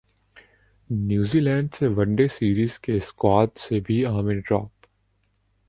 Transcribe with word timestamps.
نیوزی 0.89 1.39
Zealand 1.39 1.73
سے 1.75 1.87
one 1.97 2.15
day 2.15 2.27
series 2.27 2.79
کے 2.79 2.97
squad 2.97 3.49
سے 3.59 3.79
بھی 3.79 4.03
عامر 4.05 4.39
ڈراپ 4.47 4.85